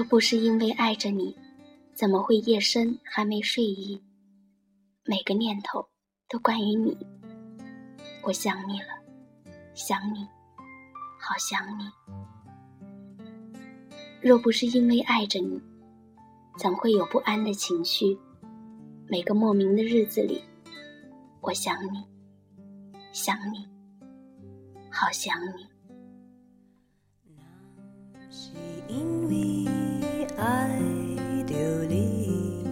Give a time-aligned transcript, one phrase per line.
[0.00, 1.36] 若不是因为爱着你，
[1.92, 4.00] 怎么会夜深还没睡意？
[5.04, 5.86] 每个念头
[6.26, 6.96] 都关于你，
[8.22, 8.86] 我想你了，
[9.74, 10.26] 想你，
[11.18, 11.84] 好想你。
[14.22, 15.60] 若不是因为爱着你，
[16.56, 18.18] 怎会有不安的情绪？
[19.06, 20.42] 每个莫名的日子里，
[21.42, 22.02] 我想你，
[23.12, 23.68] 想你，
[24.90, 25.66] 好想你
[28.30, 28.50] 是
[28.88, 29.79] 因为。
[30.40, 30.70] 爱
[31.46, 31.54] 着
[31.86, 32.64] 你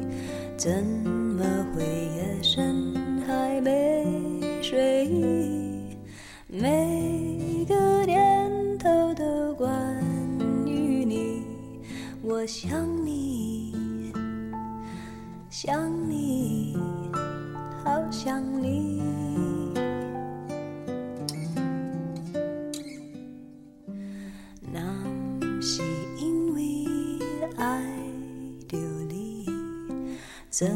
[30.51, 30.67] 怎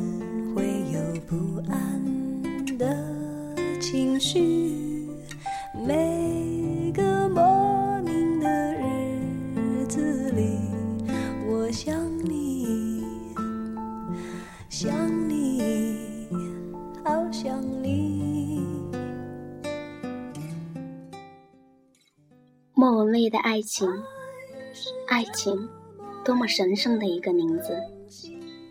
[0.55, 2.95] 会有不安的
[3.81, 5.09] 情绪？
[5.75, 10.59] 每个莫名的日子里，
[11.49, 13.03] 我想你，
[14.69, 14.95] 想
[15.27, 16.29] 你，
[17.03, 18.63] 好想你。
[22.75, 23.89] 莫文蔚的爱情，
[25.09, 25.67] 爱情，
[26.23, 27.75] 多么神圣的一个名字。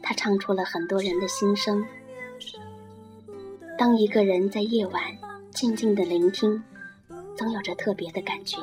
[0.02, 1.86] 他唱出了很多人的心声。
[3.78, 5.04] 当一个人在夜晚
[5.52, 6.62] 静静的聆听，
[7.36, 8.58] 总有着特别的感觉。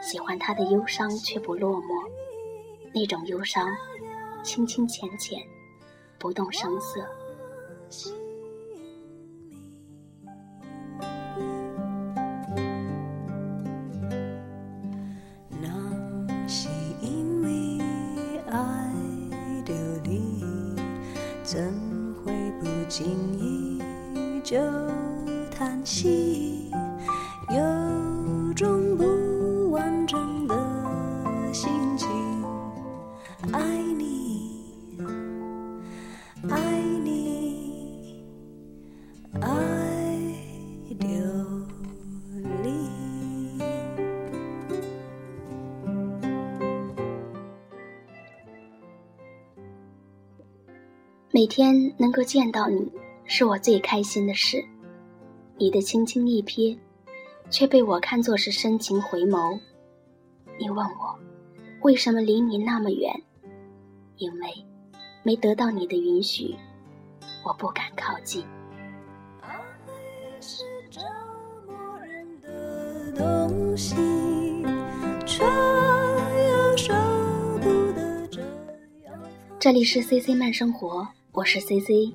[0.00, 2.08] 喜欢他的忧伤却不落寞，
[2.94, 3.68] 那种忧伤，
[4.42, 5.38] 清清浅浅，
[6.18, 7.04] 不动声色。
[33.92, 34.98] 你，
[36.48, 38.22] 爱你，
[39.40, 39.48] 爱
[40.98, 41.06] 流
[42.62, 42.70] 离。
[51.32, 52.92] 每天能够见到你，
[53.24, 54.64] 是我最开心的事。
[55.56, 56.76] 你的轻轻一瞥，
[57.50, 59.58] 却被我看作是深情回眸。
[60.58, 61.18] 你问我，
[61.82, 63.22] 为什么离你那么远？
[64.20, 64.48] 因为
[65.22, 66.54] 没得到你的允许，
[67.42, 68.44] 我不敢靠近。
[69.40, 69.58] 爱
[70.42, 71.00] 是折
[71.66, 73.96] 磨人的东西，
[75.24, 76.92] 却又舍
[77.62, 78.42] 不得这
[79.06, 82.12] 样放这里是 C C 慢生活，我是 C C。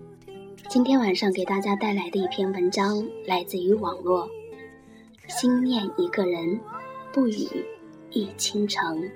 [0.70, 4.30] 今天晚上给大家带来的一篇文章来自于网络。
[5.28, 6.60] 心念一个人，
[7.12, 7.66] 不语
[8.12, 9.10] 一倾城。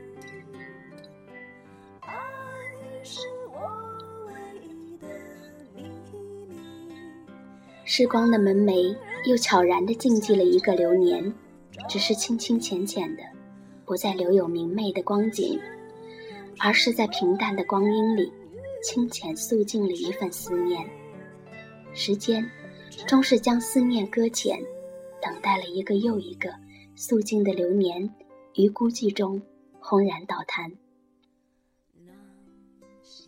[8.00, 8.96] 时光的门楣
[9.26, 11.34] 又悄然地静寂了一个流年，
[11.90, 13.24] 只是清清浅浅的，
[13.84, 15.60] 不再留有明媚的光景，
[16.58, 18.32] 而是在平淡的光阴里，
[18.82, 20.82] 清浅肃静了一份思念。
[21.94, 22.50] 时间，
[23.06, 24.58] 终是将思念搁浅，
[25.22, 26.50] 等待了一个又一个
[26.96, 28.10] 肃静的流年，
[28.56, 29.42] 于孤寂中
[29.82, 30.72] 轰然倒塌。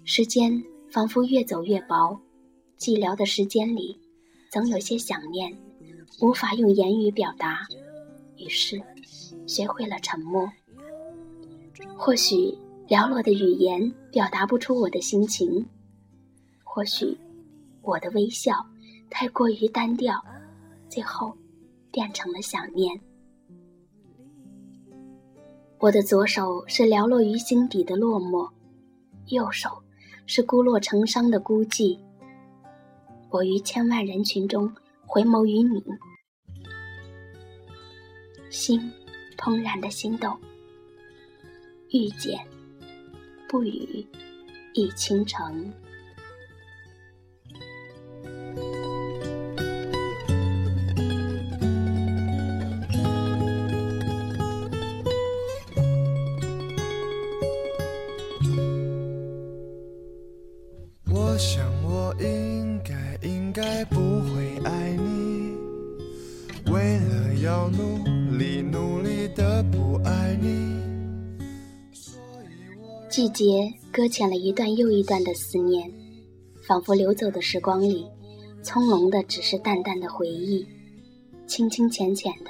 [0.06, 2.18] 时间仿佛越走越薄，
[2.80, 4.00] 寂寥的时间里，
[4.52, 5.50] 总有些想念，
[6.20, 7.66] 无法用言语表达，
[8.36, 8.82] 于是
[9.48, 10.46] 学会了沉默。
[11.96, 12.54] 或许
[12.86, 15.66] 寥落的语言表达不出我的心情，
[16.66, 17.18] 或许
[17.82, 18.54] 我的微笑
[19.10, 20.22] 太过于单调，
[20.90, 21.34] 最后
[21.90, 23.00] 变成了想念。
[25.80, 28.52] 我的左手是寥落于心底的落寞，
[29.28, 29.82] 右手
[30.26, 31.98] 是孤落成伤的孤寂。
[33.32, 34.70] 我于千万人群中
[35.06, 35.82] 回眸于你，
[38.50, 38.92] 心
[39.38, 40.38] 怦然的心动。
[41.92, 42.46] 遇见，
[43.48, 44.06] 不语，
[44.74, 45.74] 已倾城。
[73.22, 75.94] 季节搁浅了一段又一段的思念，
[76.64, 78.08] 仿佛流走的时光里，
[78.64, 80.68] 葱茏的只是淡淡的回忆，
[81.46, 82.50] 清清浅浅的，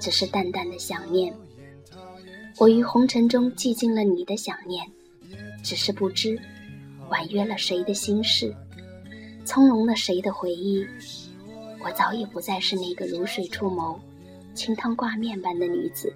[0.00, 1.34] 只是淡淡的想念。
[2.56, 4.86] 我于红尘中寂静了你的想念，
[5.64, 6.38] 只是不知
[7.10, 8.54] 婉约了谁的心事，
[9.44, 10.86] 葱茏了谁的回忆。
[11.84, 13.98] 我早已不再是那个如水出眸、
[14.54, 16.14] 清汤挂面般的女子，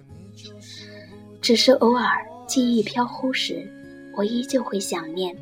[1.41, 3.69] 只是偶尔记忆飘忽时，
[4.15, 5.35] 我依旧会想念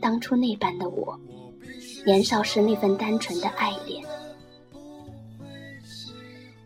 [0.00, 1.18] 当初那般的我，
[2.04, 4.04] 年少时那份单纯的爱恋，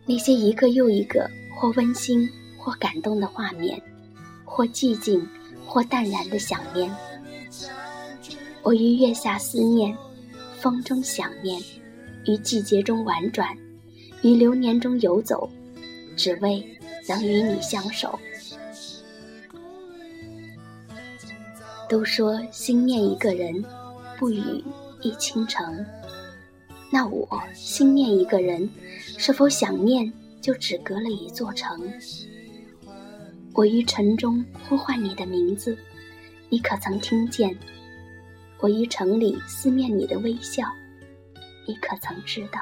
[0.05, 3.81] 那些一个又一个或温馨或感动的画面，
[4.45, 5.27] 或寂静
[5.65, 6.93] 或淡然的想念。
[8.61, 9.95] 我于月下思念，
[10.59, 11.61] 风中想念。
[12.25, 13.53] 于季节中婉转，
[14.21, 15.49] 于流年中游走，
[16.15, 16.65] 只为
[17.05, 18.17] 能与你相守。
[21.93, 23.63] 都说心念一个人，
[24.17, 24.41] 不语
[25.03, 25.85] 一倾城。
[26.91, 28.67] 那我心念一个人，
[29.15, 30.11] 是否想念
[30.41, 31.87] 就只隔了一座城？
[33.53, 35.77] 我于城中呼唤你的名字，
[36.49, 37.55] 你可曾听见？
[38.57, 40.63] 我于城里思念你的微笑。
[41.67, 42.59] 你可曾知道？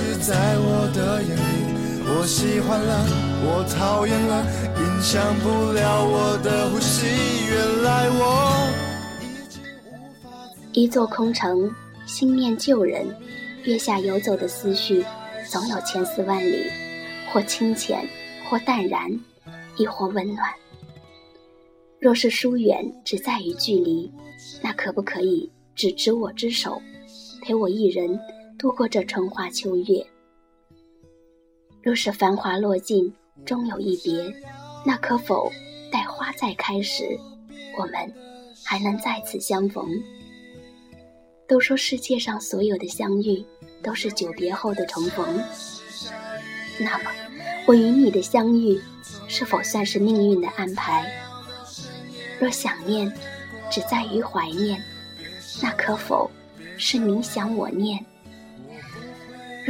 [0.00, 1.40] 是在我的眼里。
[2.12, 3.04] 我喜欢了，
[3.44, 4.44] 我讨厌了，
[4.78, 7.06] 影响不了我的呼吸。
[7.46, 8.70] 原来我
[9.20, 9.62] 已经
[9.92, 10.30] 无法
[10.72, 11.70] 一座空城，
[12.06, 13.06] 心念旧人，
[13.64, 15.04] 月下游走的思绪，
[15.48, 16.64] 总有千丝万缕，
[17.30, 18.02] 或清浅，
[18.48, 19.08] 或淡然，
[19.76, 20.50] 亦或温暖。
[22.00, 24.10] 若是疏远只在于距离，
[24.62, 26.80] 那可不可以只执我之手，
[27.42, 28.18] 陪我一人
[28.60, 30.06] 度过这春花秋月？
[31.82, 33.10] 若是繁华落尽，
[33.46, 34.30] 终有一别，
[34.84, 35.50] 那可否
[35.90, 37.18] 待花再开时，
[37.78, 37.94] 我们
[38.62, 39.88] 还能再次相逢？
[41.48, 43.42] 都说世界上所有的相遇
[43.82, 45.42] 都是久别后的重逢，
[46.78, 47.10] 那么
[47.66, 48.78] 我与你的相遇
[49.26, 51.10] 是否算是命运的安排？
[52.38, 53.10] 若想念
[53.70, 54.78] 只在于怀念，
[55.62, 56.30] 那可否
[56.76, 58.04] 是你想我念？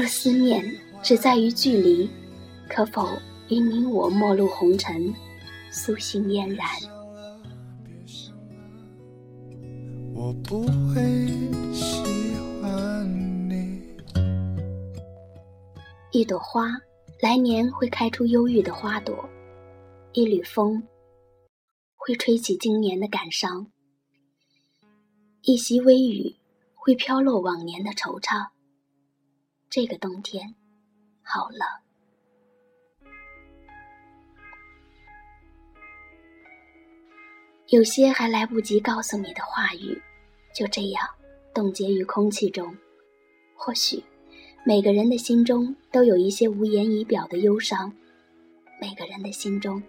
[0.00, 0.64] 若思念。
[1.02, 2.08] 只在于距离，
[2.68, 3.06] 可否
[3.48, 5.12] 与你我陌路红尘，
[5.70, 6.66] 苏醒嫣然？
[10.14, 11.26] 我不会
[11.72, 12.02] 喜
[12.60, 13.82] 欢你。
[16.12, 16.70] 一朵花，
[17.20, 19.14] 来年会开出忧郁的花朵；
[20.12, 20.82] 一缕风，
[21.96, 23.66] 会吹起今年的感伤；
[25.42, 26.36] 一袭微雨，
[26.74, 28.48] 会飘落往年的惆怅。
[29.70, 30.52] 这个冬天。
[31.22, 31.80] 好了，
[37.68, 40.02] 有些还来不及告诉你的话语，
[40.52, 41.08] 就这样
[41.54, 42.76] 冻结于空气中。
[43.54, 44.02] 或许，
[44.64, 47.92] 每个人的心中都有一些无言以表的忧伤，
[48.80, 49.80] 每个人的心中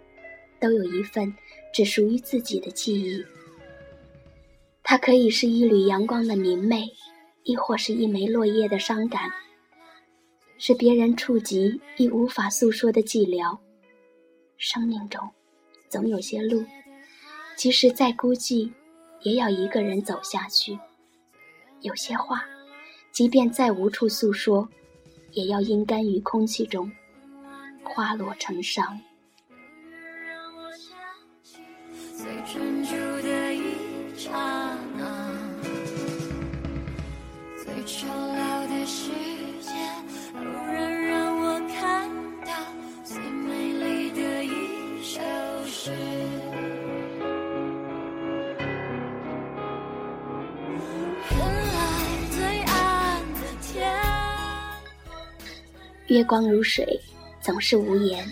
[0.60, 1.34] 都有一份
[1.74, 3.26] 只属于自己的记忆。
[4.84, 6.88] 它可以是一缕阳光的明媚，
[7.42, 9.28] 亦或是一枚落叶的伤感。
[10.64, 13.58] 是别人触及亦无法诉说的寂寥。
[14.58, 15.28] 生命中，
[15.88, 16.64] 总有些路，
[17.56, 18.70] 即使再孤寂，
[19.22, 20.78] 也要一个人走下去；
[21.80, 22.44] 有些话，
[23.10, 24.68] 即便再无处诉说，
[25.32, 26.88] 也要阴干于空气中，
[27.82, 28.96] 花落成伤。
[37.56, 37.82] 最，
[56.12, 57.00] 月光如水，
[57.40, 58.30] 总是无言，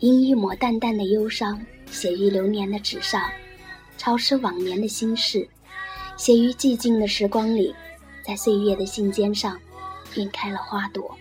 [0.00, 3.30] 因一抹淡淡的忧伤，写于流年的纸上，
[3.96, 5.48] 潮湿往年的心事，
[6.16, 7.72] 写于寂静的时光里，
[8.26, 9.56] 在岁月的信笺上，
[10.12, 11.16] 便开了花朵。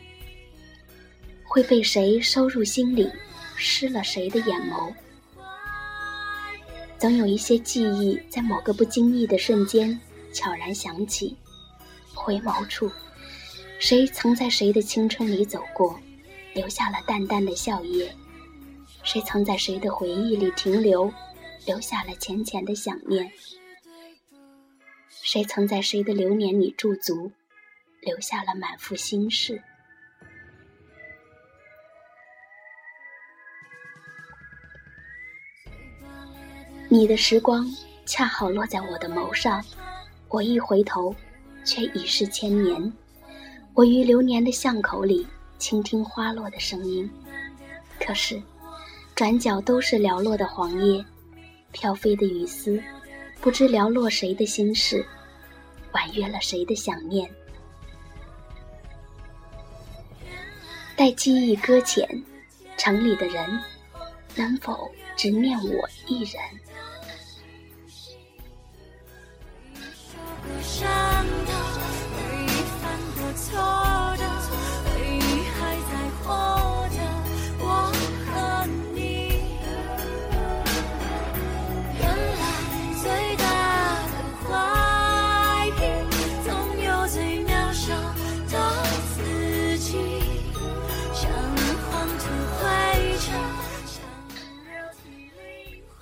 [1.44, 3.08] 会被谁收入心里，
[3.56, 4.92] 湿了谁的眼眸？
[6.98, 10.02] 总有一些记忆，在某个不经意的瞬间
[10.34, 11.38] 悄然响起。
[12.16, 12.92] 回眸处，
[13.84, 16.00] 谁曾在谁的青春里走过？
[16.54, 18.10] 留下了淡淡的笑靥？
[19.04, 21.12] 谁曾在谁的回忆里停留，
[21.66, 23.30] 留下了浅浅的想念？
[25.10, 27.30] 谁曾在谁的流年里驻足，
[28.00, 29.62] 留下了满腹心事？
[36.88, 37.70] 你的时光
[38.06, 39.62] 恰好落在我的眸上，
[40.30, 41.14] 我一回头，
[41.66, 42.94] 却已是千年。
[43.76, 45.26] 我于流年的巷口里
[45.58, 47.10] 倾听花落的声音，
[48.00, 48.40] 可是，
[49.16, 51.04] 转角都是寥落的黄叶，
[51.72, 52.80] 飘飞的雨丝，
[53.42, 55.04] 不知寥落谁的心事，
[55.92, 57.28] 婉约了谁的想念。
[60.96, 62.08] 待记忆搁浅，
[62.78, 63.60] 城里的人
[64.36, 64.88] 能否
[65.18, 66.40] 只念我一人？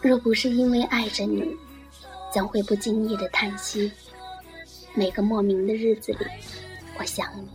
[0.03, 1.55] 若不是因为爱着你，
[2.34, 3.91] 怎会不经意的叹息？
[4.96, 6.25] 每个莫名的日子里，
[7.01, 7.50] 我想你，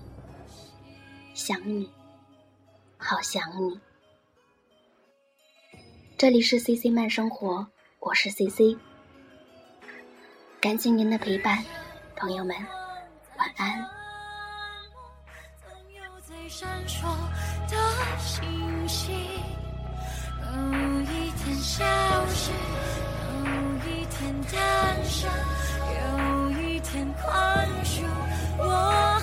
[1.33, 1.89] 想你，
[2.99, 3.79] 好想你。
[6.19, 7.65] 这里是 CC 慢生活，
[8.01, 8.77] 我是 CC。
[10.61, 11.65] 感谢您的陪伴，
[12.17, 12.57] 朋友们，
[13.39, 13.89] 晚安。
[16.49, 17.05] 闪烁
[17.71, 19.15] 的星星，
[20.43, 21.85] 有一天消
[22.27, 22.51] 失，
[23.45, 25.31] 有一天诞生，
[26.01, 28.03] 有一天宽恕
[28.59, 29.16] 我。